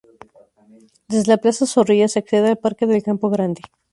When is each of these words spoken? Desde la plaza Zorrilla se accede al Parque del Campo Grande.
Desde 1.09 1.29
la 1.29 1.37
plaza 1.37 1.67
Zorrilla 1.67 2.07
se 2.07 2.17
accede 2.17 2.47
al 2.49 2.57
Parque 2.57 2.87
del 2.87 3.03
Campo 3.03 3.29
Grande. 3.29 3.61